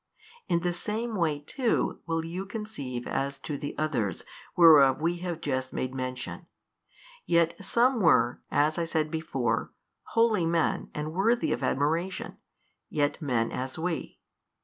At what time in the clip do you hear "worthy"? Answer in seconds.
11.13-11.51